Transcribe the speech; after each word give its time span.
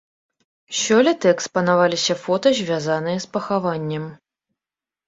Сёлета 0.79 1.25
экспанаваліся 1.35 2.13
фота, 2.25 2.49
звязаныя 2.61 3.17
з 3.29 3.31
пахаваннем. 3.39 4.11